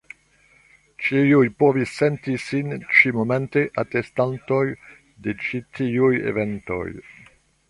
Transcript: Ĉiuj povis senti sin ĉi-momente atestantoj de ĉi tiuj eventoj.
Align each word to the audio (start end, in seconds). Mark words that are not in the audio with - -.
Ĉiuj 1.07 1.43
povis 1.63 1.91
senti 1.97 2.33
sin 2.45 2.73
ĉi-momente 3.01 3.63
atestantoj 3.85 4.63
de 5.29 5.37
ĉi 5.45 5.63
tiuj 5.79 6.11
eventoj. 6.35 6.85